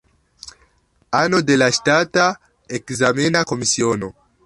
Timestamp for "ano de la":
1.19-1.69